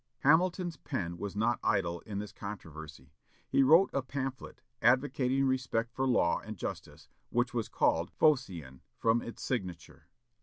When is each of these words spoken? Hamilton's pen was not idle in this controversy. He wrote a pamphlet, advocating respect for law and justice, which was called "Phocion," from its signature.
Hamilton's 0.21 0.77
pen 0.77 1.19
was 1.19 1.35
not 1.35 1.59
idle 1.63 1.99
in 2.07 2.17
this 2.17 2.31
controversy. 2.31 3.11
He 3.47 3.61
wrote 3.61 3.91
a 3.93 4.01
pamphlet, 4.01 4.61
advocating 4.81 5.45
respect 5.45 5.93
for 5.93 6.07
law 6.07 6.39
and 6.39 6.57
justice, 6.57 7.07
which 7.29 7.53
was 7.53 7.69
called 7.69 8.09
"Phocion," 8.17 8.81
from 8.97 9.21
its 9.21 9.43
signature. 9.43 10.07